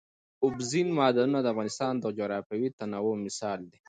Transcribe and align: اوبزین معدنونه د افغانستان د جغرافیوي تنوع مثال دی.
اوبزین 0.43 0.87
معدنونه 0.97 1.39
د 1.41 1.47
افغانستان 1.53 1.93
د 1.99 2.05
جغرافیوي 2.17 2.69
تنوع 2.79 3.15
مثال 3.25 3.59
دی. 3.71 3.79